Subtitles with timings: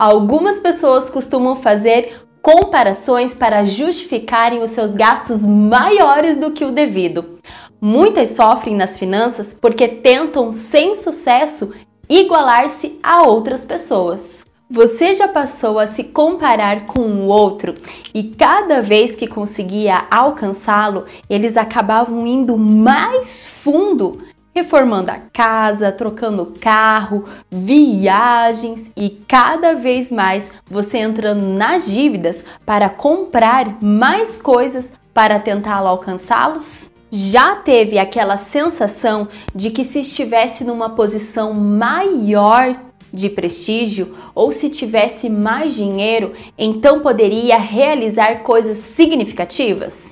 [0.00, 7.36] Algumas pessoas costumam fazer comparações para justificarem os seus gastos maiores do que o devido.
[7.78, 11.74] Muitas sofrem nas finanças porque tentam, sem sucesso,
[12.08, 14.40] igualar-se a outras pessoas.
[14.70, 17.74] Você já passou a se comparar com o outro
[18.14, 24.22] e cada vez que conseguia alcançá-lo, eles acabavam indo mais fundo,
[24.54, 32.88] reformando a casa, trocando carro, viagens e cada vez mais você entrando nas dívidas para
[32.88, 36.90] comprar mais coisas para tentá-lo alcançá-los?
[37.12, 42.76] Já teve aquela sensação de que se estivesse numa posição maior
[43.12, 50.10] de prestígio ou se tivesse mais dinheiro, então poderia realizar coisas significativas?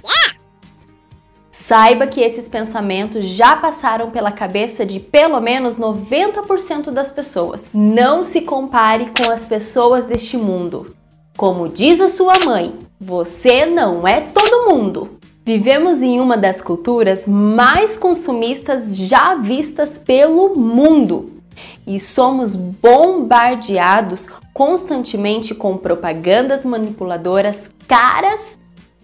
[1.69, 7.67] Saiba que esses pensamentos já passaram pela cabeça de pelo menos 90% das pessoas.
[7.75, 10.97] Não se compare com as pessoas deste mundo.
[11.37, 15.19] Como diz a sua mãe, você não é todo mundo.
[15.45, 21.42] Vivemos em uma das culturas mais consumistas já vistas pelo mundo
[21.87, 28.58] e somos bombardeados constantemente com propagandas manipuladoras caras,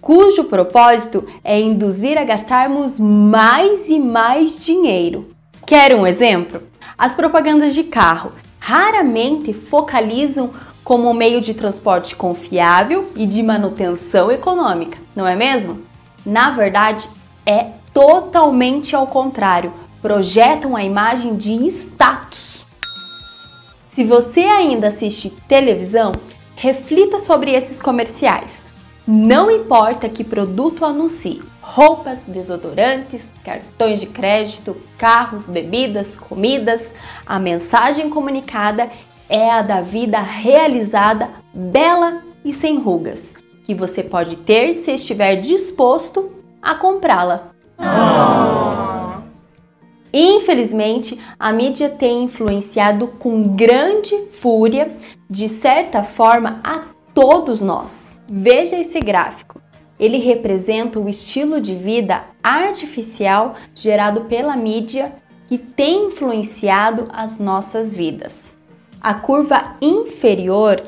[0.05, 5.27] cujo propósito é induzir a gastarmos mais e mais dinheiro.
[5.67, 6.63] Quer um exemplo?
[6.97, 10.51] As propagandas de carro raramente focalizam
[10.85, 15.81] como meio de transporte confiável e de manutenção econômica, não é mesmo?
[16.25, 17.09] Na verdade,
[17.47, 19.73] é totalmente ao contrário.
[20.03, 22.63] Projetam a imagem de status.
[23.95, 26.13] Se você ainda assiste televisão,
[26.57, 28.74] reflita sobre esses comerciais.
[29.07, 36.93] Não importa que produto anuncie: roupas, desodorantes, cartões de crédito, carros, bebidas, comidas,
[37.27, 38.91] a mensagem comunicada
[39.29, 45.37] é a da vida realizada, bela e sem rugas que você pode ter se estiver
[45.37, 46.31] disposto
[46.63, 47.51] a comprá-la.
[50.13, 54.89] Infelizmente, a mídia tem influenciado com grande fúria,
[55.29, 56.83] de certa forma, a
[57.15, 58.21] todos nós.
[58.29, 59.63] Veja esse gráfico.
[59.99, 65.13] Ele representa o estilo de vida artificial gerado pela mídia
[65.47, 68.57] que tem influenciado as nossas vidas.
[69.01, 70.83] A curva inferior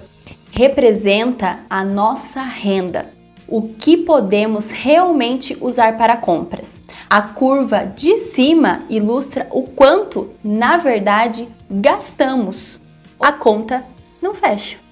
[0.51, 3.11] representa a nossa renda,
[3.47, 6.75] o que podemos realmente usar para compras.
[7.09, 12.81] A curva de cima ilustra o quanto, na verdade, gastamos.
[13.21, 13.85] A conta
[14.21, 14.86] não fecha.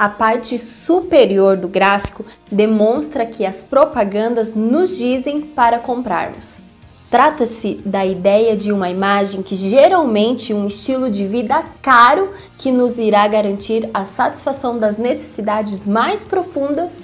[0.00, 6.62] A parte superior do gráfico demonstra que as propagandas nos dizem para comprarmos.
[7.10, 12.98] Trata-se da ideia de uma imagem que geralmente um estilo de vida caro que nos
[12.98, 17.00] irá garantir a satisfação das necessidades mais profundas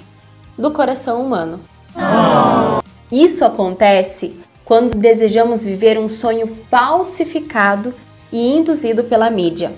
[0.57, 1.59] do coração humano.
[3.11, 7.93] Isso acontece quando desejamos viver um sonho falsificado
[8.33, 9.71] e induzido pela mídia,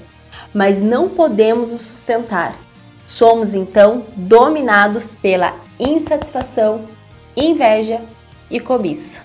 [0.53, 2.68] mas não podemos o sustentar.
[3.09, 6.85] Somos então dominados pela insatisfação,
[7.35, 8.01] inveja
[8.51, 9.21] e cobiça.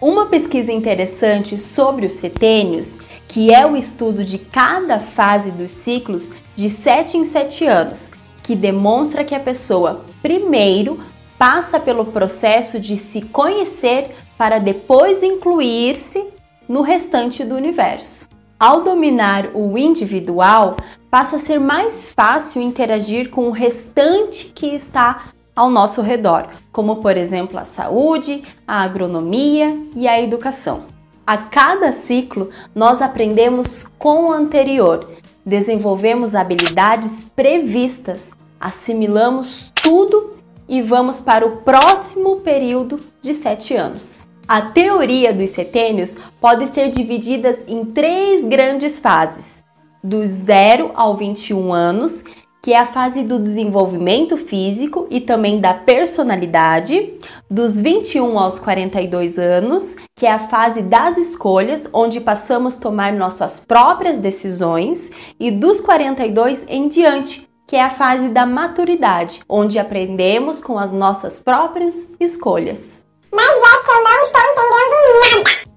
[0.00, 6.28] Uma pesquisa interessante sobre os setênios, que é o estudo de cada fase dos ciclos
[6.56, 8.10] de 7 em 7 anos,
[8.42, 11.00] que demonstra que a pessoa primeiro
[11.38, 16.24] passa pelo processo de se conhecer para depois incluir-se
[16.68, 18.35] no restante do universo.
[18.58, 20.76] Ao dominar o individual,
[21.10, 26.96] passa a ser mais fácil interagir com o restante que está ao nosso redor, como
[26.96, 30.84] por exemplo a saúde, a agronomia e a educação.
[31.26, 35.10] A cada ciclo, nós aprendemos com o anterior,
[35.44, 40.30] desenvolvemos habilidades previstas, assimilamos tudo
[40.66, 44.26] e vamos para o próximo período de sete anos.
[44.48, 49.60] A teoria dos setênios pode ser dividida em três grandes fases:
[50.04, 52.22] dos 0 ao 21 anos,
[52.62, 57.14] que é a fase do desenvolvimento físico e também da personalidade,
[57.50, 63.12] dos 21 aos 42 anos, que é a fase das escolhas, onde passamos a tomar
[63.12, 65.10] nossas próprias decisões,
[65.40, 70.92] e dos 42 em diante, que é a fase da maturidade, onde aprendemos com as
[70.92, 73.05] nossas próprias escolhas.
[73.36, 75.70] Mas é que eu não estou entendendo nada.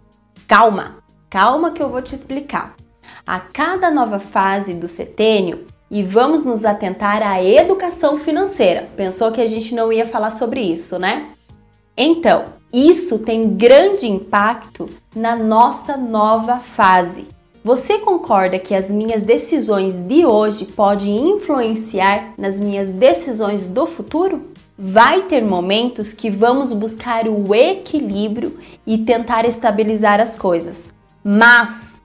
[0.48, 0.98] Calma,
[1.30, 2.74] calma que eu vou te explicar.
[3.28, 8.90] A cada nova fase do setênio, e vamos nos atentar à educação financeira.
[8.96, 11.28] Pensou que a gente não ia falar sobre isso, né?
[11.98, 17.28] Então, isso tem grande impacto na nossa nova fase.
[17.64, 24.46] Você concorda que as minhas decisões de hoje podem influenciar nas minhas decisões do futuro?
[24.82, 30.90] Vai ter momentos que vamos buscar o equilíbrio e tentar estabilizar as coisas,
[31.22, 32.00] mas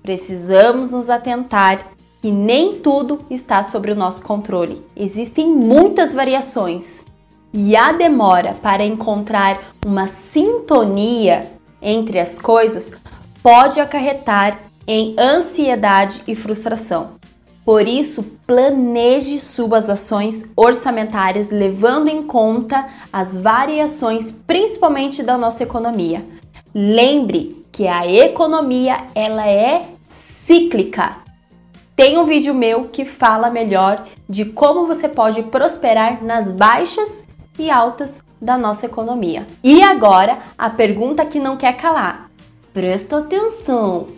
[0.00, 1.88] precisamos nos atentar
[2.22, 4.80] que nem tudo está sob o nosso controle.
[4.96, 7.04] Existem muitas variações
[7.52, 11.50] e a demora para encontrar uma sintonia
[11.82, 12.92] entre as coisas
[13.42, 14.56] pode acarretar
[14.86, 17.19] em ansiedade e frustração.
[17.70, 26.26] Por isso, planeje suas ações orçamentárias levando em conta as variações, principalmente da nossa economia.
[26.74, 31.18] Lembre que a economia ela é cíclica.
[31.94, 37.22] Tem um vídeo meu que fala melhor de como você pode prosperar nas baixas
[37.56, 39.46] e altas da nossa economia.
[39.62, 42.32] E agora, a pergunta que não quer calar.
[42.74, 44.08] Presta atenção.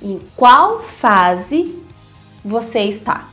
[0.00, 1.89] Em qual fase
[2.44, 3.28] você está?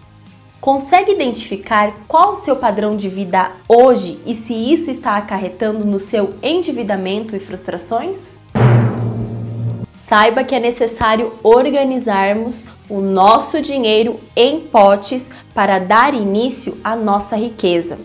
[0.60, 6.00] Consegue identificar qual o seu padrão de vida hoje e se isso está acarretando no
[6.00, 8.38] seu endividamento e frustrações?
[10.08, 17.36] Saiba que é necessário organizarmos o nosso dinheiro em potes para dar início à nossa
[17.36, 18.00] riqueza.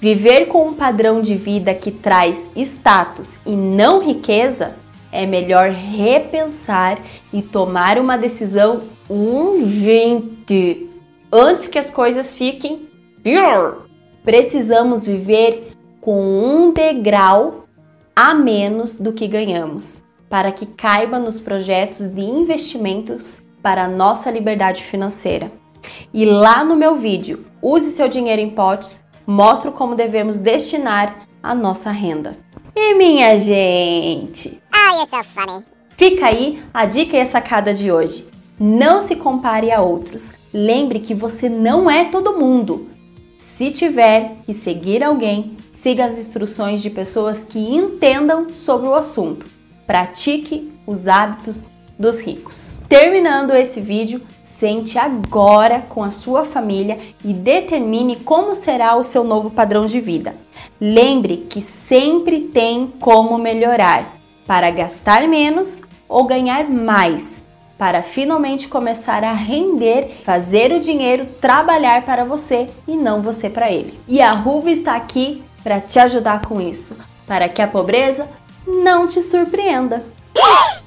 [0.00, 4.74] Viver com um padrão de vida que traz status e não riqueza
[5.12, 6.98] é melhor repensar
[7.32, 10.88] e tomar uma decisão urgente
[11.32, 12.88] antes que as coisas fiquem
[13.22, 13.86] pior.
[14.24, 17.66] Precisamos viver com um degrau
[18.14, 24.30] a menos do que ganhamos, para que caiba nos projetos de investimentos para a nossa
[24.30, 25.50] liberdade financeira.
[26.12, 31.54] E lá no meu vídeo, Use seu dinheiro em potes, mostro como devemos destinar a
[31.54, 32.36] nossa renda.
[32.74, 35.64] E minha gente, Oh, you're so funny.
[35.96, 38.26] Fica aí a dica e a sacada de hoje.
[38.64, 40.30] Não se compare a outros.
[40.54, 42.88] Lembre que você não é todo mundo.
[43.36, 49.46] Se tiver que seguir alguém, siga as instruções de pessoas que entendam sobre o assunto.
[49.84, 51.64] Pratique os hábitos
[51.98, 52.78] dos ricos.
[52.88, 59.24] Terminando esse vídeo, sente agora com a sua família e determine como será o seu
[59.24, 60.36] novo padrão de vida.
[60.80, 64.16] Lembre que sempre tem como melhorar
[64.46, 67.42] para gastar menos ou ganhar mais,
[67.82, 73.72] para finalmente começar a render, fazer o dinheiro trabalhar para você e não você para
[73.72, 73.98] ele.
[74.06, 76.96] E a Ruva está aqui para te ajudar com isso,
[77.26, 78.28] para que a pobreza
[78.64, 80.04] não te surpreenda.